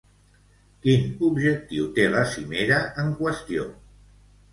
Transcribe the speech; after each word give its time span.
Quin 0.85 1.03
objectiu 1.27 1.89
té 1.97 2.05
la 2.13 2.23
cimera 2.31 2.79
en 3.05 3.13
qüestió? 3.21 3.67